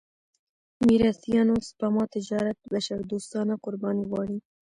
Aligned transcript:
میراثيانو 0.85 1.55
سپما 1.67 2.03
تجارت 2.15 2.57
بشردوستانه 2.71 3.53
قرباني 3.63 4.03
غواړي. 4.09 4.37